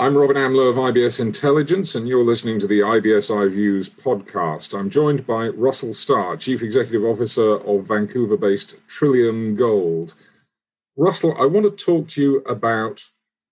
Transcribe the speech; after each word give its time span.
I'm 0.00 0.16
Robin 0.16 0.36
Amlôt 0.36 0.70
of 0.70 0.76
IBS 0.76 1.20
Intelligence, 1.20 1.96
and 1.96 2.06
you're 2.06 2.22
listening 2.22 2.60
to 2.60 2.68
the 2.68 2.78
IBS 2.78 3.32
iViews 3.32 3.90
podcast. 3.90 4.78
I'm 4.78 4.90
joined 4.90 5.26
by 5.26 5.48
Russell 5.48 5.92
Starr, 5.92 6.36
Chief 6.36 6.62
Executive 6.62 7.02
Officer 7.02 7.56
of 7.62 7.88
Vancouver 7.88 8.36
based 8.36 8.76
Trillium 8.86 9.56
Gold. 9.56 10.14
Russell, 10.96 11.34
I 11.36 11.46
want 11.46 11.64
to 11.64 11.84
talk 11.84 12.06
to 12.10 12.22
you 12.22 12.36
about 12.42 13.02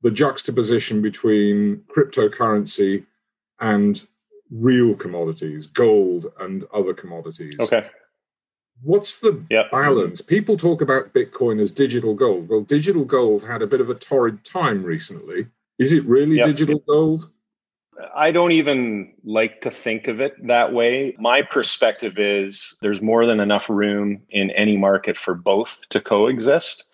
the 0.02 0.12
juxtaposition 0.12 1.02
between 1.02 1.82
cryptocurrency 1.88 3.06
and 3.58 4.00
real 4.48 4.94
commodities, 4.94 5.66
gold 5.66 6.28
and 6.38 6.64
other 6.72 6.94
commodities. 6.94 7.56
Okay. 7.58 7.88
What's 8.82 9.18
the 9.18 9.44
yep. 9.50 9.72
balance? 9.72 10.22
People 10.22 10.56
talk 10.56 10.80
about 10.80 11.12
Bitcoin 11.12 11.60
as 11.60 11.72
digital 11.72 12.14
gold. 12.14 12.48
Well, 12.48 12.60
digital 12.60 13.04
gold 13.04 13.44
had 13.44 13.62
a 13.62 13.66
bit 13.66 13.80
of 13.80 13.90
a 13.90 13.96
torrid 13.96 14.44
time 14.44 14.84
recently 14.84 15.48
is 15.78 15.92
it 15.92 16.04
really 16.04 16.36
yep. 16.36 16.46
digital 16.46 16.78
gold? 16.80 17.30
I 18.14 18.30
don't 18.30 18.52
even 18.52 19.14
like 19.24 19.60
to 19.62 19.70
think 19.70 20.08
of 20.08 20.20
it 20.20 20.34
that 20.46 20.72
way. 20.72 21.14
My 21.18 21.42
perspective 21.42 22.18
is 22.18 22.76
there's 22.82 23.00
more 23.00 23.26
than 23.26 23.40
enough 23.40 23.70
room 23.70 24.20
in 24.30 24.50
any 24.50 24.76
market 24.76 25.16
for 25.16 25.34
both 25.34 25.80
to 25.90 26.00
coexist. 26.00 26.84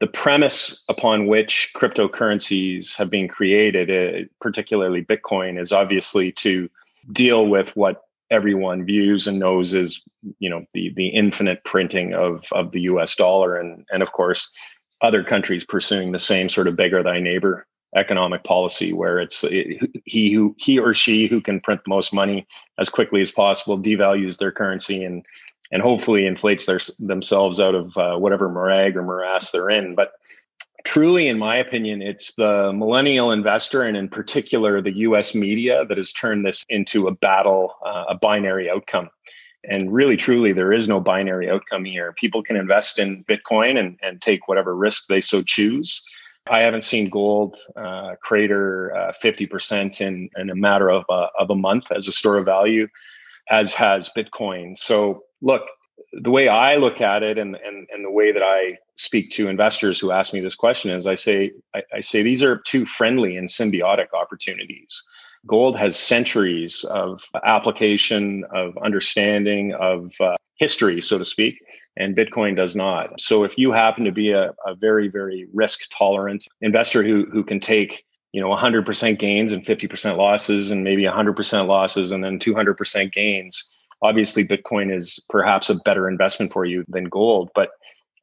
The 0.00 0.06
premise 0.06 0.82
upon 0.88 1.26
which 1.26 1.72
cryptocurrencies 1.76 2.96
have 2.96 3.10
been 3.10 3.28
created, 3.28 3.90
uh, 3.90 4.26
particularly 4.40 5.04
Bitcoin, 5.04 5.60
is 5.60 5.72
obviously 5.72 6.32
to 6.32 6.68
deal 7.12 7.46
with 7.46 7.76
what 7.76 8.04
everyone 8.30 8.84
views 8.84 9.26
and 9.26 9.38
knows 9.38 9.74
is, 9.74 10.02
you 10.38 10.48
know, 10.48 10.64
the 10.72 10.92
the 10.96 11.08
infinite 11.08 11.62
printing 11.64 12.14
of 12.14 12.46
of 12.52 12.72
the 12.72 12.80
U.S. 12.82 13.14
dollar, 13.14 13.56
and 13.56 13.84
and 13.92 14.02
of 14.02 14.12
course, 14.12 14.50
other 15.02 15.22
countries 15.22 15.64
pursuing 15.64 16.12
the 16.12 16.18
same 16.18 16.48
sort 16.48 16.66
of 16.66 16.76
beggar 16.76 17.02
thy 17.02 17.20
neighbor 17.20 17.66
economic 17.96 18.44
policy 18.44 18.92
where 18.92 19.18
it's 19.18 19.44
he 20.04 20.32
who 20.32 20.54
he 20.58 20.78
or 20.78 20.94
she 20.94 21.26
who 21.26 21.40
can 21.40 21.60
print 21.60 21.80
the 21.84 21.90
most 21.90 22.12
money 22.12 22.46
as 22.78 22.88
quickly 22.88 23.20
as 23.20 23.32
possible 23.32 23.80
devalues 23.80 24.38
their 24.38 24.52
currency 24.52 25.04
and 25.04 25.24
and 25.72 25.82
hopefully 25.82 26.26
inflates 26.26 26.66
their 26.66 26.80
themselves 26.98 27.60
out 27.60 27.74
of 27.74 27.96
uh, 27.96 28.16
whatever 28.16 28.48
morag 28.48 28.96
or 28.96 29.02
morass 29.02 29.50
they're 29.50 29.70
in. 29.70 29.94
But 29.94 30.12
truly 30.84 31.26
in 31.26 31.38
my 31.38 31.56
opinion 31.56 32.00
it's 32.00 32.32
the 32.34 32.72
millennial 32.72 33.32
investor 33.32 33.82
and 33.82 33.96
in 33.96 34.08
particular 34.08 34.80
the 34.80 34.92
us 34.92 35.34
media 35.34 35.84
that 35.86 35.96
has 35.96 36.12
turned 36.12 36.46
this 36.46 36.64
into 36.68 37.08
a 37.08 37.14
battle 37.14 37.74
uh, 37.84 38.04
a 38.08 38.14
binary 38.14 38.70
outcome. 38.70 39.10
And 39.64 39.92
really 39.92 40.16
truly 40.16 40.52
there 40.52 40.72
is 40.72 40.88
no 40.88 41.00
binary 41.00 41.50
outcome 41.50 41.84
here. 41.84 42.14
People 42.14 42.42
can 42.42 42.56
invest 42.56 43.00
in 43.00 43.24
bitcoin 43.24 43.78
and, 43.78 43.98
and 44.00 44.22
take 44.22 44.46
whatever 44.46 44.76
risk 44.76 45.06
they 45.08 45.20
so 45.20 45.42
choose 45.42 46.02
I 46.48 46.60
haven't 46.60 46.84
seen 46.84 47.10
gold 47.10 47.56
uh, 47.76 48.14
crater 48.22 48.94
uh, 48.96 49.12
50% 49.22 50.00
in, 50.00 50.28
in 50.36 50.50
a 50.50 50.54
matter 50.54 50.90
of, 50.90 51.04
uh, 51.08 51.28
of 51.38 51.50
a 51.50 51.54
month 51.54 51.92
as 51.92 52.08
a 52.08 52.12
store 52.12 52.38
of 52.38 52.44
value, 52.44 52.88
as 53.50 53.74
has 53.74 54.10
Bitcoin. 54.16 54.76
So, 54.76 55.24
look, 55.42 55.62
the 56.12 56.30
way 56.30 56.48
I 56.48 56.76
look 56.76 57.00
at 57.00 57.22
it 57.22 57.38
and, 57.38 57.56
and, 57.56 57.86
and 57.92 58.04
the 58.04 58.10
way 58.10 58.32
that 58.32 58.42
I 58.42 58.78
speak 58.96 59.30
to 59.32 59.48
investors 59.48 60.00
who 60.00 60.10
ask 60.10 60.32
me 60.32 60.40
this 60.40 60.54
question 60.54 60.90
is 60.90 61.06
I 61.06 61.14
say, 61.14 61.52
I, 61.74 61.82
I 61.94 62.00
say 62.00 62.22
these 62.22 62.42
are 62.42 62.58
two 62.58 62.84
friendly 62.84 63.36
and 63.36 63.48
symbiotic 63.48 64.12
opportunities. 64.12 65.02
Gold 65.46 65.78
has 65.78 65.96
centuries 65.98 66.84
of 66.84 67.22
application, 67.44 68.44
of 68.54 68.76
understanding, 68.82 69.72
of 69.74 70.12
uh, 70.20 70.36
history, 70.58 71.00
so 71.00 71.18
to 71.18 71.24
speak 71.24 71.60
and 71.96 72.16
Bitcoin 72.16 72.56
does 72.56 72.76
not. 72.76 73.20
So 73.20 73.44
if 73.44 73.58
you 73.58 73.72
happen 73.72 74.04
to 74.04 74.12
be 74.12 74.30
a, 74.30 74.52
a 74.66 74.74
very, 74.74 75.08
very 75.08 75.48
risk 75.52 75.80
tolerant 75.90 76.46
investor 76.60 77.02
who, 77.02 77.26
who 77.30 77.44
can 77.44 77.60
take 77.60 78.04
you 78.32 78.40
know 78.40 78.48
100% 78.48 79.18
gains 79.18 79.52
and 79.52 79.64
50% 79.64 80.16
losses 80.16 80.70
and 80.70 80.84
maybe 80.84 81.02
100% 81.02 81.66
losses 81.66 82.12
and 82.12 82.22
then 82.22 82.38
200% 82.38 83.12
gains 83.12 83.64
obviously 84.02 84.46
bitcoin 84.46 84.94
is 84.94 85.20
perhaps 85.28 85.70
a 85.70 85.74
better 85.74 86.08
investment 86.08 86.52
for 86.52 86.64
you 86.64 86.84
than 86.88 87.04
gold 87.04 87.50
but 87.54 87.70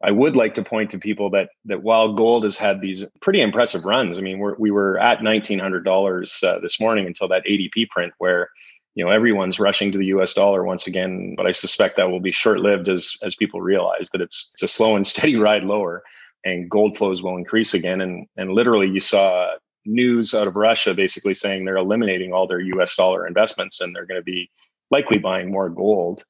i 0.03 0.11
would 0.11 0.35
like 0.35 0.53
to 0.55 0.63
point 0.63 0.89
to 0.89 0.97
people 0.97 1.29
that 1.29 1.49
that 1.65 1.83
while 1.83 2.13
gold 2.13 2.43
has 2.43 2.57
had 2.57 2.81
these 2.81 3.03
pretty 3.21 3.41
impressive 3.41 3.85
runs 3.85 4.17
i 4.17 4.21
mean 4.21 4.39
we're, 4.39 4.55
we 4.57 4.71
were 4.71 4.99
at 4.99 5.19
$1900 5.19 6.43
uh, 6.43 6.59
this 6.59 6.79
morning 6.79 7.05
until 7.05 7.27
that 7.27 7.45
adp 7.45 7.87
print 7.89 8.13
where 8.17 8.49
you 8.97 9.05
know 9.05 9.11
everyone's 9.11 9.59
rushing 9.59 9.91
to 9.91 9.97
the 9.97 10.07
US 10.07 10.33
dollar 10.33 10.63
once 10.63 10.87
again 10.87 11.35
but 11.37 11.45
I 11.45 11.51
suspect 11.51 11.95
that 11.97 12.09
will 12.09 12.19
be 12.19 12.31
short-lived 12.31 12.89
as 12.89 13.15
as 13.21 13.35
people 13.35 13.61
realize 13.61 14.09
that 14.11 14.21
it's 14.21 14.49
it's 14.55 14.63
a 14.63 14.67
slow 14.67 14.95
and 14.95 15.05
steady 15.13 15.35
ride 15.35 15.63
lower 15.63 16.03
and 16.43 16.69
gold 16.69 16.97
flows 16.97 17.21
will 17.21 17.37
increase 17.37 17.73
again. 17.73 18.01
And 18.01 18.27
and 18.37 18.51
literally 18.51 18.87
you 18.87 18.99
saw 18.99 19.51
news 19.85 20.33
out 20.33 20.47
of 20.47 20.55
Russia 20.55 20.93
basically 20.93 21.33
saying 21.33 21.63
they're 21.63 21.77
eliminating 21.77 22.33
all 22.33 22.47
their 22.47 22.59
US 22.59 22.95
dollar 22.95 23.27
investments 23.27 23.79
and 23.79 23.95
they're 23.95 24.05
going 24.05 24.19
to 24.19 24.23
be 24.23 24.49
likely 24.91 25.17
buying 25.17 25.51
more 25.51 25.69
gold. 25.69 26.23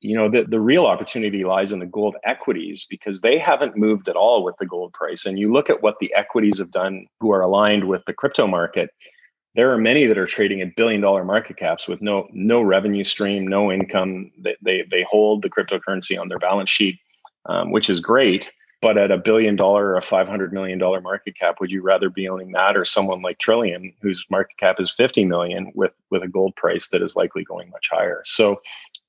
You 0.00 0.16
know 0.16 0.28
the, 0.28 0.44
the 0.48 0.60
real 0.60 0.86
opportunity 0.86 1.44
lies 1.44 1.70
in 1.70 1.78
the 1.78 1.86
gold 1.86 2.16
equities 2.24 2.86
because 2.90 3.20
they 3.20 3.38
haven't 3.38 3.76
moved 3.76 4.08
at 4.08 4.16
all 4.16 4.42
with 4.42 4.56
the 4.58 4.66
gold 4.66 4.92
price. 4.92 5.24
And 5.24 5.38
you 5.38 5.52
look 5.52 5.70
at 5.70 5.82
what 5.82 5.98
the 6.00 6.12
equities 6.14 6.58
have 6.58 6.72
done 6.72 7.06
who 7.20 7.30
are 7.32 7.42
aligned 7.42 7.86
with 7.86 8.02
the 8.06 8.12
crypto 8.12 8.46
market 8.46 8.90
there 9.54 9.72
are 9.72 9.78
many 9.78 10.06
that 10.06 10.18
are 10.18 10.26
trading 10.26 10.60
at 10.60 10.76
billion 10.76 11.00
dollar 11.00 11.24
market 11.24 11.56
caps 11.56 11.86
with 11.86 12.00
no 12.00 12.28
no 12.32 12.62
revenue 12.62 13.04
stream, 13.04 13.46
no 13.46 13.70
income. 13.70 14.30
They 14.38 14.56
they, 14.62 14.84
they 14.90 15.06
hold 15.08 15.42
the 15.42 15.50
cryptocurrency 15.50 16.18
on 16.18 16.28
their 16.28 16.38
balance 16.38 16.70
sheet, 16.70 16.98
um, 17.46 17.70
which 17.70 17.90
is 17.90 18.00
great. 18.00 18.52
But 18.80 18.98
at 18.98 19.12
a 19.12 19.16
billion 19.16 19.54
dollar 19.54 19.86
or 19.88 19.96
a 19.96 20.02
five 20.02 20.28
hundred 20.28 20.52
million 20.52 20.78
dollar 20.78 21.00
market 21.00 21.36
cap, 21.38 21.60
would 21.60 21.70
you 21.70 21.82
rather 21.82 22.10
be 22.10 22.28
owning 22.28 22.50
that 22.52 22.76
or 22.76 22.84
someone 22.84 23.22
like 23.22 23.38
Trillium, 23.38 23.92
whose 24.00 24.26
market 24.28 24.56
cap 24.58 24.80
is 24.80 24.90
fifty 24.90 25.24
million, 25.24 25.70
with 25.74 25.92
with 26.10 26.22
a 26.22 26.28
gold 26.28 26.56
price 26.56 26.88
that 26.88 27.02
is 27.02 27.14
likely 27.14 27.44
going 27.44 27.70
much 27.70 27.88
higher? 27.90 28.22
So, 28.24 28.60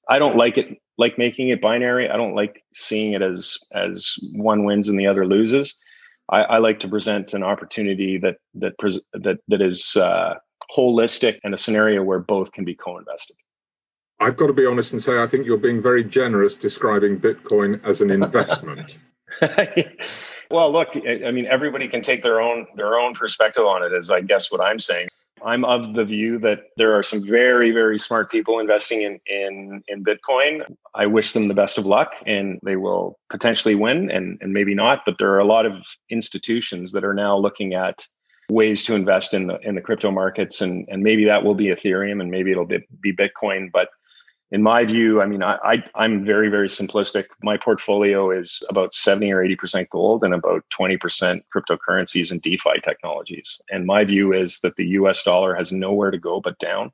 I 0.09 0.19
don't 0.19 0.37
like 0.37 0.59
it 0.59 0.79
like 0.99 1.17
making 1.17 1.49
it 1.49 1.59
binary. 1.59 2.07
I 2.07 2.17
don't 2.17 2.35
like 2.35 2.63
seeing 2.73 3.13
it 3.13 3.23
as 3.23 3.57
as 3.71 4.15
one 4.33 4.63
wins 4.63 4.89
and 4.89 4.99
the 4.99 5.07
other 5.07 5.25
loses. 5.25 5.75
I, 6.29 6.41
I 6.41 6.57
like 6.57 6.79
to 6.81 6.87
present 6.87 7.33
an 7.33 7.43
opportunity 7.43 8.17
that 8.19 8.37
that 8.55 8.73
that 9.13 9.39
that 9.47 9.61
is 9.61 9.95
uh, 9.95 10.35
holistic 10.75 11.39
and 11.43 11.53
a 11.53 11.57
scenario 11.57 12.03
where 12.03 12.19
both 12.19 12.51
can 12.51 12.65
be 12.65 12.75
co-invested. 12.75 13.35
I've 14.19 14.37
got 14.37 14.47
to 14.47 14.53
be 14.53 14.65
honest 14.65 14.93
and 14.93 15.01
say 15.01 15.21
I 15.21 15.27
think 15.27 15.45
you're 15.45 15.57
being 15.57 15.81
very 15.81 16.03
generous 16.03 16.55
describing 16.55 17.19
Bitcoin 17.19 17.83
as 17.83 18.01
an 18.01 18.09
investment. 18.09 18.97
well, 20.51 20.71
look, 20.71 20.95
I 20.95 21.31
mean, 21.31 21.47
everybody 21.47 21.87
can 21.87 22.01
take 22.01 22.23
their 22.23 22.39
own 22.39 22.67
their 22.75 22.97
own 22.97 23.13
perspective 23.13 23.65
on 23.65 23.83
it. 23.83 23.93
Is 23.93 24.09
I 24.09 24.21
guess 24.21 24.51
what 24.51 24.61
I'm 24.61 24.79
saying. 24.79 25.09
I'm 25.45 25.65
of 25.65 25.93
the 25.93 26.05
view 26.05 26.39
that 26.39 26.69
there 26.77 26.97
are 26.97 27.03
some 27.03 27.25
very, 27.25 27.71
very 27.71 27.99
smart 27.99 28.31
people 28.31 28.59
investing 28.59 29.01
in 29.01 29.19
in 29.25 29.83
in 29.87 30.03
Bitcoin. 30.03 30.63
I 30.95 31.05
wish 31.05 31.33
them 31.33 31.47
the 31.47 31.53
best 31.53 31.77
of 31.77 31.85
luck, 31.85 32.13
and 32.25 32.59
they 32.63 32.75
will 32.75 33.19
potentially 33.29 33.75
win, 33.75 34.09
and 34.09 34.37
and 34.41 34.53
maybe 34.53 34.73
not. 34.73 35.03
But 35.05 35.17
there 35.17 35.31
are 35.33 35.39
a 35.39 35.45
lot 35.45 35.65
of 35.65 35.73
institutions 36.09 36.91
that 36.93 37.03
are 37.03 37.13
now 37.13 37.37
looking 37.37 37.73
at 37.73 38.07
ways 38.49 38.83
to 38.85 38.95
invest 38.95 39.33
in 39.33 39.47
the 39.47 39.59
in 39.59 39.75
the 39.75 39.81
crypto 39.81 40.11
markets, 40.11 40.61
and 40.61 40.87
and 40.89 41.03
maybe 41.03 41.25
that 41.25 41.43
will 41.43 41.55
be 41.55 41.65
Ethereum, 41.65 42.21
and 42.21 42.31
maybe 42.31 42.51
it'll 42.51 42.65
be, 42.65 42.85
be 43.01 43.13
Bitcoin, 43.13 43.71
but 43.71 43.89
in 44.53 44.61
my 44.61 44.85
view, 44.85 45.19
I 45.19 45.25
mean, 45.25 45.41
I, 45.41 45.83
I 45.95 46.05
am 46.05 46.23
very 46.23 46.47
very 46.47 46.67
simplistic. 46.67 47.25
My 47.41 47.57
portfolio 47.57 48.29
is 48.29 48.61
about 48.69 48.93
seventy 48.93 49.31
or 49.31 49.43
eighty 49.43 49.55
percent 49.55 49.89
gold 49.89 50.23
and 50.23 50.31
about 50.31 50.63
twenty 50.69 50.95
percent 50.95 51.43
cryptocurrencies 51.53 52.29
and 52.29 52.39
DeFi 52.39 52.79
technologies. 52.83 53.59
And 53.71 53.87
my 53.87 54.05
view 54.05 54.31
is 54.31 54.59
that 54.59 54.75
the 54.75 54.85
U.S. 54.99 55.23
dollar 55.23 55.55
has 55.55 55.71
nowhere 55.71 56.11
to 56.11 56.19
go 56.19 56.39
but 56.39 56.59
down, 56.59 56.91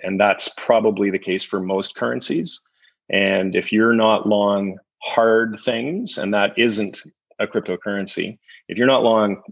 and 0.00 0.20
that's 0.20 0.50
probably 0.58 1.10
the 1.10 1.18
case 1.18 1.42
for 1.42 1.58
most 1.58 1.94
currencies. 1.94 2.60
And 3.08 3.56
if 3.56 3.72
you're 3.72 3.94
not 3.94 4.28
long 4.28 4.76
hard 5.02 5.58
things, 5.64 6.18
and 6.18 6.34
that 6.34 6.56
isn't 6.58 7.02
a 7.38 7.46
cryptocurrency, 7.46 8.38
if 8.68 8.76
you're 8.76 8.86
not 8.86 9.02
long 9.02 9.42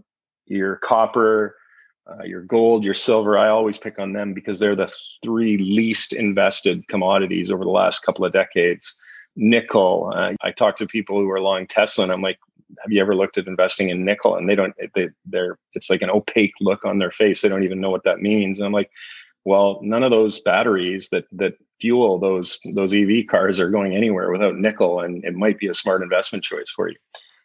your 0.45 0.75
copper, 0.75 1.55
uh, 2.09 2.23
your 2.23 2.41
gold, 2.41 2.83
your 2.83 2.93
silver. 2.93 3.37
I 3.37 3.49
always 3.49 3.77
pick 3.77 3.99
on 3.99 4.13
them 4.13 4.33
because 4.33 4.59
they're 4.59 4.75
the 4.75 4.91
three 5.23 5.57
least 5.57 6.13
invested 6.13 6.87
commodities 6.87 7.51
over 7.51 7.63
the 7.63 7.69
last 7.69 7.99
couple 7.99 8.25
of 8.25 8.31
decades. 8.31 8.93
Nickel. 9.35 10.11
Uh, 10.13 10.33
I 10.41 10.51
talk 10.51 10.75
to 10.77 10.87
people 10.87 11.19
who 11.19 11.29
are 11.29 11.39
long 11.39 11.67
Tesla, 11.67 12.03
and 12.03 12.11
I'm 12.11 12.21
like, 12.21 12.39
"Have 12.81 12.91
you 12.91 13.01
ever 13.01 13.15
looked 13.15 13.37
at 13.37 13.47
investing 13.47 13.89
in 13.89 14.05
nickel?" 14.05 14.35
And 14.35 14.49
they 14.49 14.55
don't. 14.55 14.73
They 14.95 15.09
they're 15.25 15.57
it's 15.73 15.89
like 15.89 16.01
an 16.01 16.09
opaque 16.09 16.53
look 16.59 16.85
on 16.85 16.99
their 16.99 17.11
face. 17.11 17.41
They 17.41 17.49
don't 17.49 17.63
even 17.63 17.81
know 17.81 17.91
what 17.91 18.03
that 18.03 18.19
means. 18.19 18.57
And 18.57 18.65
I'm 18.65 18.73
like, 18.73 18.91
"Well, 19.45 19.79
none 19.81 20.03
of 20.03 20.11
those 20.11 20.39
batteries 20.39 21.09
that 21.09 21.25
that 21.33 21.53
fuel 21.79 22.19
those 22.19 22.59
those 22.75 22.93
EV 22.93 23.27
cars 23.29 23.59
are 23.59 23.69
going 23.69 23.95
anywhere 23.95 24.31
without 24.31 24.57
nickel, 24.57 24.99
and 24.99 25.23
it 25.23 25.35
might 25.35 25.59
be 25.59 25.67
a 25.67 25.73
smart 25.73 26.01
investment 26.01 26.43
choice 26.43 26.69
for 26.69 26.89
you." 26.89 26.97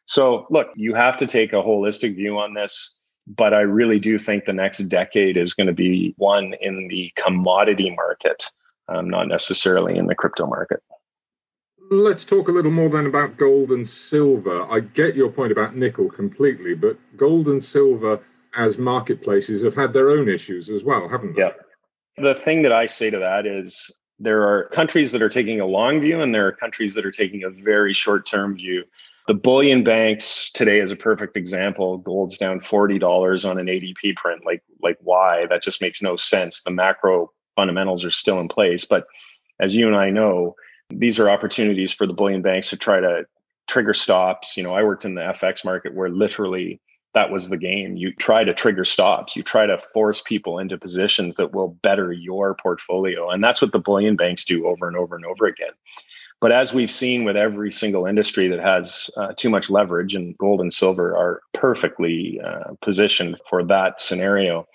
So, 0.06 0.46
look, 0.50 0.69
you 0.76 0.94
have 0.94 1.17
to 1.19 1.26
take 1.26 1.52
a 1.52 1.62
holistic 1.62 2.14
view 2.14 2.38
on 2.38 2.55
this 2.55 3.00
but 3.26 3.54
I 3.54 3.60
really 3.60 3.98
do 3.98 4.18
think 4.18 4.44
the 4.44 4.52
next 4.52 4.78
decade 4.88 5.36
is 5.36 5.54
going 5.54 5.66
to 5.66 5.72
be 5.72 6.14
one 6.16 6.54
in 6.60 6.88
the 6.88 7.12
commodity 7.16 7.94
market, 7.94 8.50
um, 8.88 9.08
not 9.08 9.28
necessarily 9.28 9.96
in 9.96 10.06
the 10.06 10.14
crypto 10.14 10.46
market. 10.46 10.82
Let's 11.90 12.24
talk 12.24 12.48
a 12.48 12.52
little 12.52 12.70
more 12.70 12.88
then 12.88 13.06
about 13.06 13.36
gold 13.36 13.70
and 13.70 13.86
silver. 13.86 14.62
I 14.70 14.80
get 14.80 15.14
your 15.14 15.30
point 15.30 15.52
about 15.52 15.76
nickel 15.76 16.08
completely, 16.10 16.74
but 16.74 16.98
gold 17.16 17.46
and 17.48 17.62
silver 17.62 18.20
as 18.56 18.78
marketplaces 18.78 19.62
have 19.64 19.74
had 19.74 19.92
their 19.92 20.10
own 20.10 20.28
issues 20.28 20.70
as 20.70 20.84
well, 20.84 21.08
haven't 21.08 21.34
they? 21.34 21.42
Yeah. 21.42 21.52
The 22.16 22.34
thing 22.34 22.62
that 22.62 22.72
I 22.72 22.86
say 22.86 23.10
to 23.10 23.18
that 23.18 23.46
is 23.46 23.90
there 24.18 24.42
are 24.48 24.68
countries 24.68 25.12
that 25.12 25.22
are 25.22 25.28
taking 25.28 25.60
a 25.60 25.66
long 25.66 26.00
view 26.00 26.20
and 26.20 26.34
there 26.34 26.46
are 26.46 26.52
countries 26.52 26.94
that 26.94 27.04
are 27.04 27.10
taking 27.10 27.44
a 27.44 27.50
very 27.50 27.92
short 27.92 28.26
term 28.26 28.56
view. 28.56 28.84
The 29.26 29.34
bullion 29.34 29.84
banks 29.84 30.50
today 30.50 30.80
is 30.80 30.92
a 30.92 30.96
perfect 30.96 31.36
example. 31.36 31.96
Gold's 31.98 32.36
down 32.36 32.60
$40 32.60 33.48
on 33.48 33.58
an 33.58 33.66
ADP 33.66 34.16
print. 34.16 34.44
Like, 34.44 34.62
like 34.82 34.98
why? 35.00 35.46
That 35.46 35.62
just 35.62 35.80
makes 35.80 36.02
no 36.02 36.16
sense. 36.16 36.62
The 36.62 36.70
macro 36.70 37.30
fundamentals 37.56 38.04
are 38.04 38.10
still 38.10 38.38
in 38.38 38.48
place. 38.48 38.84
But 38.84 39.06
as 39.60 39.74
you 39.74 39.86
and 39.86 39.96
I 39.96 40.10
know, 40.10 40.56
these 40.90 41.18
are 41.18 41.30
opportunities 41.30 41.92
for 41.92 42.06
the 42.06 42.12
bullion 42.12 42.42
banks 42.42 42.68
to 42.70 42.76
try 42.76 43.00
to 43.00 43.24
trigger 43.66 43.94
stops. 43.94 44.56
You 44.56 44.62
know, 44.62 44.74
I 44.74 44.82
worked 44.82 45.06
in 45.06 45.14
the 45.14 45.22
FX 45.22 45.64
market 45.64 45.94
where 45.94 46.10
literally 46.10 46.80
that 47.14 47.30
was 47.30 47.48
the 47.48 47.56
game. 47.56 47.96
You 47.96 48.12
try 48.12 48.44
to 48.44 48.52
trigger 48.52 48.84
stops. 48.84 49.36
You 49.36 49.42
try 49.42 49.66
to 49.66 49.78
force 49.78 50.20
people 50.20 50.58
into 50.58 50.76
positions 50.76 51.36
that 51.36 51.54
will 51.54 51.68
better 51.82 52.12
your 52.12 52.54
portfolio. 52.54 53.30
And 53.30 53.42
that's 53.42 53.62
what 53.62 53.72
the 53.72 53.78
bullion 53.78 54.16
banks 54.16 54.44
do 54.44 54.66
over 54.66 54.86
and 54.86 54.96
over 54.96 55.14
and 55.14 55.24
over 55.24 55.46
again. 55.46 55.70
But 56.40 56.52
as 56.52 56.75
we've 56.75 56.90
seen 56.90 57.25
with 57.25 57.36
every 57.36 57.72
single 57.72 58.06
industry 58.06 58.48
that 58.48 58.60
has 58.60 59.08
uh, 59.16 59.32
too 59.36 59.48
much 59.48 59.70
leverage, 59.70 60.14
and 60.14 60.36
gold 60.36 60.60
and 60.60 60.72
silver 60.72 61.16
are 61.16 61.40
perfectly 61.54 62.40
uh, 62.44 62.75
positioned 62.82 63.40
for 63.48 63.64
that 63.64 64.00
scenario. 64.00 64.66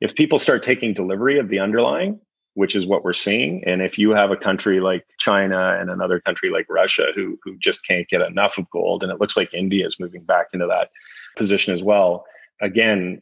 If 0.00 0.14
people 0.14 0.38
start 0.38 0.62
taking 0.62 0.92
delivery 0.92 1.38
of 1.38 1.48
the 1.48 1.60
underlying, 1.60 2.20
which 2.54 2.76
is 2.76 2.86
what 2.86 3.04
we're 3.04 3.12
seeing. 3.12 3.62
And 3.66 3.82
if 3.82 3.98
you 3.98 4.10
have 4.10 4.30
a 4.30 4.36
country 4.36 4.80
like 4.80 5.04
China 5.18 5.76
and 5.78 5.90
another 5.90 6.20
country 6.20 6.50
like 6.50 6.66
Russia 6.68 7.08
who 7.14 7.38
who 7.42 7.56
just 7.58 7.86
can't 7.86 8.08
get 8.08 8.20
enough 8.20 8.58
of 8.58 8.70
gold, 8.70 9.02
and 9.02 9.12
it 9.12 9.20
looks 9.20 9.36
like 9.36 9.52
India 9.52 9.86
is 9.86 10.00
moving 10.00 10.24
back 10.26 10.48
into 10.52 10.66
that 10.66 10.90
position 11.36 11.72
as 11.72 11.82
well. 11.82 12.24
Again, 12.62 13.20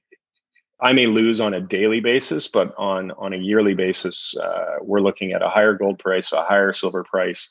I 0.81 0.93
may 0.93 1.07
lose 1.07 1.41
on 1.41 1.55
a 1.55 1.61
daily 1.61 2.01
basis, 2.01 2.47
but 2.47 2.75
on 2.77 3.11
on 3.13 3.33
a 3.33 3.39
yearly 3.39 3.75
basis, 3.75 4.37
uh, 4.37 4.77
we're 4.83 5.01
looking 5.01 5.33
at 5.33 5.43
a 5.43 5.49
higher 5.49 5.75
gold 5.75 5.99
price, 5.99 6.33
a 6.33 6.43
higher 6.43 6.73
silver 6.73 7.05
price, 7.05 7.49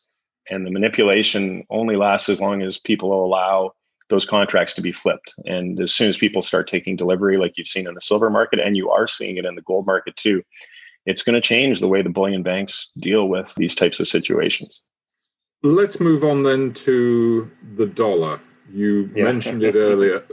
and 0.52 0.66
the 0.66 0.72
manipulation 0.72 1.66
only 1.70 1.96
lasts 1.96 2.30
as 2.30 2.40
long 2.40 2.62
as 2.62 2.78
people 2.78 3.26
allow 3.26 3.72
those 4.10 4.26
contracts 4.26 4.74
to 4.74 4.82
be 4.82 4.92
flipped. 4.92 5.34
And 5.46 5.80
as 5.80 5.94
soon 5.94 6.10
as 6.10 6.18
people 6.18 6.42
start 6.42 6.68
taking 6.68 6.96
delivery, 6.96 7.38
like 7.38 7.58
you've 7.58 7.68
seen 7.68 7.88
in 7.88 7.96
the 7.96 8.02
silver 8.02 8.30
market, 8.30 8.60
and 8.60 8.76
you 8.78 8.90
are 8.90 9.08
seeing 9.08 9.38
it 9.38 9.46
in 9.46 9.56
the 9.56 9.62
gold 9.62 9.86
market 9.88 10.16
too, 10.18 10.44
it's 11.06 11.24
going 11.24 11.34
to 11.34 11.42
change 11.42 11.80
the 11.80 11.88
way 11.88 12.02
the 12.02 12.10
bullion 12.10 12.44
banks 12.44 12.92
deal 13.00 13.28
with 13.28 13.56
these 13.56 13.74
types 13.74 14.00
of 14.00 14.08
situations. 14.08 14.82
Let's 15.64 16.00
move 16.00 16.24
on 16.24 16.44
then 16.44 16.74
to 16.74 17.50
the 17.76 17.86
dollar. 17.86 18.40
You 18.72 19.10
yeah. 19.16 19.24
mentioned 19.24 19.64
it 19.64 19.76
earlier. 19.76 20.24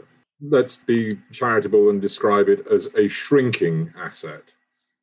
Let's 0.41 0.76
be 0.76 1.19
charitable 1.32 1.88
and 1.91 2.03
describe 2.03 2.49
it 2.49 2.67
as 2.70 2.88
a 2.97 3.09
shrinking 3.09 3.93
asset. 3.97 4.53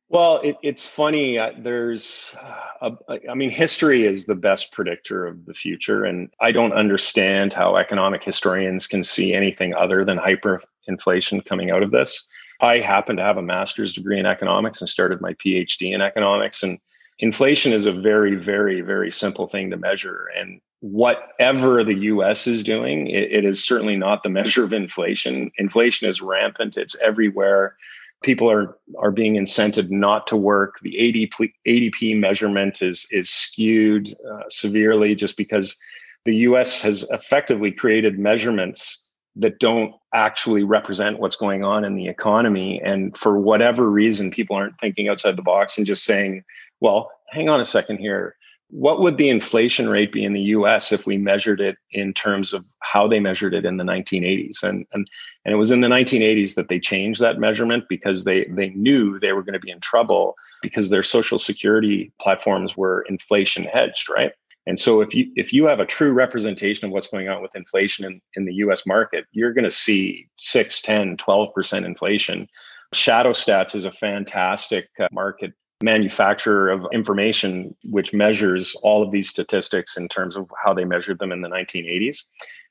Well, 0.08 0.40
it, 0.44 0.56
it's 0.62 0.86
funny. 0.86 1.38
Uh, 1.38 1.50
there's, 1.58 2.34
uh, 2.80 2.92
a, 3.08 3.30
I 3.30 3.34
mean, 3.34 3.50
history 3.50 4.06
is 4.06 4.26
the 4.26 4.36
best 4.36 4.72
predictor 4.72 5.26
of 5.26 5.46
the 5.46 5.54
future. 5.54 6.04
And 6.04 6.30
I 6.40 6.52
don't 6.52 6.72
understand 6.72 7.52
how 7.52 7.76
economic 7.76 8.22
historians 8.22 8.86
can 8.86 9.02
see 9.02 9.34
anything 9.34 9.74
other 9.74 10.04
than 10.04 10.18
hyperinflation 10.18 11.44
coming 11.44 11.70
out 11.70 11.82
of 11.82 11.90
this. 11.90 12.24
I 12.60 12.78
happen 12.78 13.16
to 13.16 13.22
have 13.22 13.36
a 13.36 13.42
master's 13.42 13.92
degree 13.92 14.18
in 14.18 14.26
economics 14.26 14.80
and 14.80 14.88
started 14.88 15.20
my 15.20 15.34
PhD 15.34 15.92
in 15.92 16.00
economics. 16.00 16.62
And 16.62 16.78
inflation 17.18 17.72
is 17.72 17.84
a 17.84 17.92
very, 17.92 18.36
very, 18.36 18.82
very 18.82 19.10
simple 19.10 19.48
thing 19.48 19.70
to 19.70 19.76
measure. 19.76 20.26
And 20.38 20.60
whatever 20.80 21.82
the 21.82 21.94
US 21.94 22.46
is 22.46 22.62
doing, 22.62 23.08
it, 23.08 23.32
it 23.32 23.44
is 23.44 23.62
certainly 23.62 23.96
not 23.96 24.22
the 24.22 24.30
measure 24.30 24.62
of 24.62 24.72
inflation. 24.72 25.50
Inflation 25.58 26.08
is 26.08 26.22
rampant, 26.22 26.76
it's 26.76 26.96
everywhere. 27.02 27.76
People 28.22 28.50
are, 28.50 28.76
are 28.98 29.10
being 29.10 29.34
incented 29.34 29.90
not 29.90 30.26
to 30.28 30.36
work. 30.36 30.76
The 30.82 30.94
ADP, 30.94 31.52
ADP 31.66 32.18
measurement 32.18 32.82
is, 32.82 33.06
is 33.10 33.28
skewed 33.30 34.16
uh, 34.30 34.42
severely 34.48 35.14
just 35.14 35.36
because 35.36 35.76
the 36.24 36.36
US 36.36 36.80
has 36.82 37.04
effectively 37.10 37.70
created 37.70 38.18
measurements 38.18 39.02
that 39.36 39.58
don't 39.60 39.94
actually 40.14 40.64
represent 40.64 41.20
what's 41.20 41.36
going 41.36 41.62
on 41.62 41.84
in 41.84 41.94
the 41.94 42.08
economy. 42.08 42.80
And 42.82 43.16
for 43.16 43.38
whatever 43.38 43.88
reason, 43.90 44.30
people 44.30 44.56
aren't 44.56 44.78
thinking 44.80 45.08
outside 45.08 45.36
the 45.36 45.42
box 45.42 45.76
and 45.76 45.86
just 45.86 46.04
saying, 46.04 46.42
well, 46.80 47.10
hang 47.30 47.48
on 47.48 47.60
a 47.60 47.64
second 47.64 47.98
here. 47.98 48.34
What 48.68 49.00
would 49.00 49.16
the 49.16 49.28
inflation 49.28 49.88
rate 49.88 50.12
be 50.12 50.24
in 50.24 50.32
the 50.32 50.40
US 50.40 50.92
if 50.92 51.06
we 51.06 51.16
measured 51.16 51.60
it 51.60 51.76
in 51.92 52.12
terms 52.12 52.52
of 52.52 52.64
how 52.80 53.06
they 53.06 53.20
measured 53.20 53.54
it 53.54 53.64
in 53.64 53.76
the 53.76 53.84
1980s? 53.84 54.62
And, 54.62 54.86
and, 54.92 55.08
and 55.44 55.54
it 55.54 55.56
was 55.56 55.70
in 55.70 55.80
the 55.80 55.88
1980s 55.88 56.54
that 56.54 56.68
they 56.68 56.80
changed 56.80 57.20
that 57.20 57.38
measurement 57.38 57.84
because 57.88 58.24
they, 58.24 58.44
they 58.46 58.70
knew 58.70 59.18
they 59.18 59.32
were 59.32 59.42
going 59.42 59.54
to 59.54 59.60
be 59.60 59.70
in 59.70 59.80
trouble 59.80 60.34
because 60.62 60.90
their 60.90 61.02
social 61.02 61.38
security 61.38 62.12
platforms 62.20 62.76
were 62.76 63.04
inflation 63.08 63.64
hedged, 63.64 64.08
right? 64.10 64.32
And 64.66 64.80
so 64.80 65.00
if 65.00 65.14
you 65.14 65.30
if 65.36 65.52
you 65.52 65.66
have 65.66 65.78
a 65.78 65.86
true 65.86 66.12
representation 66.12 66.86
of 66.86 66.90
what's 66.90 67.06
going 67.06 67.28
on 67.28 67.40
with 67.40 67.54
inflation 67.54 68.04
in, 68.04 68.20
in 68.34 68.46
the 68.46 68.54
US 68.54 68.84
market, 68.84 69.24
you're 69.32 69.52
going 69.52 69.64
to 69.64 69.70
see 69.70 70.26
6, 70.38 70.82
10, 70.82 71.16
12% 71.16 71.84
inflation. 71.84 72.48
Shadow 72.92 73.30
Stats 73.30 73.74
is 73.74 73.84
a 73.84 73.92
fantastic 73.92 74.88
uh, 74.98 75.08
market 75.12 75.52
manufacturer 75.82 76.70
of 76.70 76.86
information 76.92 77.74
which 77.84 78.14
measures 78.14 78.74
all 78.82 79.02
of 79.02 79.10
these 79.10 79.28
statistics 79.28 79.96
in 79.96 80.08
terms 80.08 80.36
of 80.36 80.50
how 80.64 80.72
they 80.72 80.84
measured 80.84 81.18
them 81.18 81.32
in 81.32 81.42
the 81.42 81.48
1980s. 81.48 82.22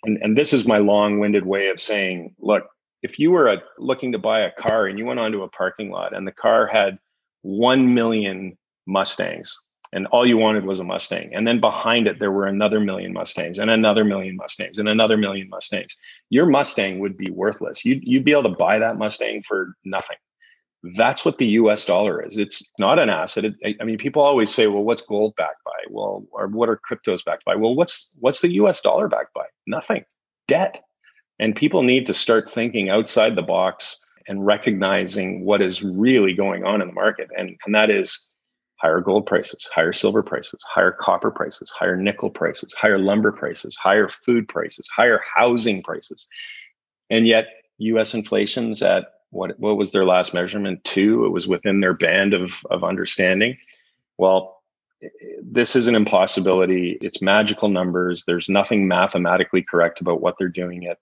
And, 0.04 0.18
and 0.22 0.38
this 0.38 0.54
is 0.54 0.68
my 0.68 0.80
long-winded 0.80 1.46
way 1.46 1.68
of 1.68 1.80
saying, 1.80 2.36
look, 2.40 2.68
if 3.04 3.20
you 3.20 3.32
were 3.32 3.48
a, 3.48 3.62
looking 3.78 4.12
to 4.14 4.18
buy 4.18 4.42
a 4.42 4.52
car 4.52 4.88
and 4.88 4.98
you 4.98 5.06
went 5.06 5.20
onto 5.20 5.44
a 5.44 5.50
parking 5.50 5.92
lot 5.92 6.16
and 6.16 6.28
the 6.28 6.32
car 6.32 6.66
had 6.66 6.98
1 7.44 7.94
million 7.94 8.58
Mustangs 8.88 9.56
and 9.94 10.08
all 10.08 10.28
you 10.28 10.38
wanted 10.38 10.66
was 10.66 10.80
a 10.80 10.84
Mustang. 10.84 11.34
And 11.34 11.48
then 11.48 11.60
behind 11.60 12.08
it, 12.08 12.20
there 12.20 12.32
were 12.32 12.48
another 12.48 12.80
million 12.80 13.14
Mustangs 13.14 13.60
and 13.60 13.70
another 13.70 14.04
million 14.04 14.36
Mustangs 14.36 14.80
and 14.80 14.90
another 14.90 15.16
million 15.16 15.48
Mustangs. 15.48 15.96
Your 16.30 16.48
Mustang 16.48 17.00
would 17.00 17.16
be 17.16 17.30
worthless. 17.30 17.86
You'd, 17.86 18.06
you'd 18.06 18.26
be 18.26 18.32
able 18.32 18.44
to 18.44 18.50
buy 18.50 18.80
that 18.80 18.98
Mustang 18.98 19.44
for 19.44 19.76
nothing. 19.86 20.18
That's 20.96 21.26
what 21.26 21.38
the 21.38 21.48
US 21.48 21.86
dollar 21.86 22.24
is. 22.24 22.38
It's 22.38 22.72
not 22.78 23.00
an 23.00 23.10
asset. 23.10 23.46
It, 23.46 23.78
I 23.82 23.84
mean, 23.84 23.98
people 23.98 24.22
always 24.22 24.54
say, 24.54 24.68
well, 24.68 24.84
what's 24.84 25.02
gold 25.02 25.36
backed 25.36 25.64
by? 25.64 25.72
Well, 25.90 26.26
or 26.32 26.48
what 26.48 26.70
are 26.70 26.80
cryptos 26.90 27.24
backed 27.26 27.46
by? 27.46 27.56
Well, 27.56 27.76
what's 27.76 28.12
what's 28.20 28.42
the 28.42 28.54
US 28.54 28.82
dollar 28.82 29.08
backed 29.08 29.34
by? 29.34 29.46
Nothing. 29.66 30.06
Debt. 30.48 30.82
And 31.40 31.56
people 31.56 31.84
need 31.84 32.06
to 32.06 32.14
start 32.14 32.50
thinking 32.50 32.90
outside 32.90 33.36
the 33.36 33.42
box 33.42 34.00
and 34.28 34.46
recognizing 34.46 35.44
what 35.46 35.62
is 35.62 35.84
really 35.84 36.34
going 36.34 36.64
on 36.66 36.82
in 36.82 36.88
the 36.88 36.94
market. 36.94 37.30
And, 37.38 37.58
and 37.66 37.76
that 37.76 37.90
is 37.90 38.28
higher 38.78 39.02
gold 39.02 39.26
prices, 39.26 39.68
higher 39.74 39.94
silver 39.94 40.24
prices, 40.24 40.60
higher 40.74 40.92
copper 40.92 41.32
prices, 41.32 41.72
higher 41.78 41.96
nickel 41.96 42.30
prices, 42.30 42.74
higher 42.74 42.98
lumber 42.98 43.32
prices, 43.32 43.76
higher 43.76 44.10
food 44.10 44.48
prices, 44.48 44.88
higher 44.96 45.22
housing 45.36 45.84
prices. 45.84 46.28
And 47.10 47.28
yet 47.28 47.48
US 47.80 48.14
inflation's 48.14 48.82
at 48.82 49.06
what 49.36 49.60
what 49.60 49.78
was 49.78 49.92
their 49.92 50.06
last 50.06 50.34
measurement? 50.34 50.84
Two. 50.84 51.26
It 51.26 51.30
was 51.30 51.48
within 51.48 51.82
their 51.82 51.94
band 51.94 52.34
of 52.34 52.66
of 52.72 52.84
understanding. 52.84 53.58
Well, 54.18 54.64
this 55.44 55.76
is 55.76 55.88
an 55.88 55.96
impossibility. 55.96 56.98
It's 57.02 57.22
magical 57.22 57.70
numbers. 57.70 58.24
There's 58.26 58.48
nothing 58.48 58.88
mathematically 58.88 59.62
correct 59.62 60.00
about 60.00 60.22
what 60.22 60.36
they're 60.40 60.48
doing 60.48 60.84
it 60.84 60.98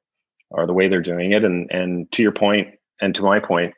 or 0.49 0.65
the 0.65 0.73
way 0.73 0.87
they're 0.87 1.01
doing 1.01 1.31
it. 1.31 1.43
And 1.43 1.71
and 1.71 2.11
to 2.13 2.23
your 2.23 2.31
point, 2.31 2.75
and 2.99 3.13
to 3.15 3.23
my 3.23 3.39
point, 3.39 3.75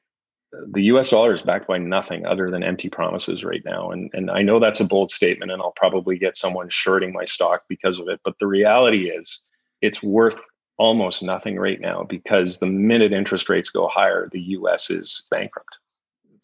the 0.71 0.83
US 0.83 1.09
dollar 1.09 1.33
is 1.33 1.41
backed 1.41 1.67
by 1.67 1.77
nothing 1.77 2.25
other 2.25 2.49
than 2.49 2.63
empty 2.63 2.89
promises 2.89 3.43
right 3.43 3.61
now. 3.65 3.91
And, 3.91 4.09
and 4.13 4.31
I 4.31 4.41
know 4.41 4.59
that's 4.59 4.79
a 4.79 4.85
bold 4.85 5.11
statement, 5.11 5.51
and 5.51 5.61
I'll 5.61 5.73
probably 5.75 6.17
get 6.17 6.37
someone 6.37 6.69
shorting 6.69 7.11
my 7.11 7.25
stock 7.25 7.63
because 7.67 7.99
of 7.99 8.07
it. 8.07 8.21
But 8.23 8.39
the 8.39 8.47
reality 8.47 9.09
is, 9.09 9.37
it's 9.81 10.01
worth 10.01 10.39
almost 10.77 11.23
nothing 11.23 11.57
right 11.57 11.79
now 11.79 12.03
because 12.03 12.59
the 12.59 12.65
minute 12.65 13.13
interest 13.13 13.49
rates 13.49 13.69
go 13.69 13.87
higher, 13.87 14.29
the 14.31 14.41
US 14.41 14.89
is 14.89 15.25
bankrupt. 15.31 15.77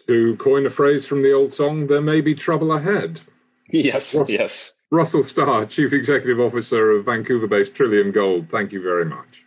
To 0.07 0.35
coin 0.37 0.65
a 0.65 0.69
phrase 0.69 1.05
from 1.05 1.21
the 1.21 1.31
old 1.31 1.53
song, 1.53 1.87
there 1.87 2.01
may 2.01 2.21
be 2.21 2.33
trouble 2.33 2.71
ahead. 2.71 3.21
Yes, 3.69 4.15
yes. 4.27 4.77
Russell 4.91 5.23
Starr, 5.23 5.65
Chief 5.65 5.93
Executive 5.93 6.39
Officer 6.39 6.91
of 6.91 7.05
Vancouver 7.05 7.47
based 7.47 7.75
Trillium 7.75 8.11
Gold, 8.11 8.49
thank 8.49 8.73
you 8.73 8.81
very 8.81 9.05
much. 9.05 9.45